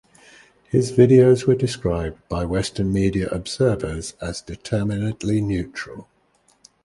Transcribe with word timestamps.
His 0.67 0.91
videos 0.91 1.45
were 1.45 1.53
described 1.53 2.27
by 2.27 2.43
Western 2.43 2.91
media 2.91 3.27
observers 3.27 4.15
as 4.19 4.41
determinedly 4.41 5.41
neutral. 5.41 6.07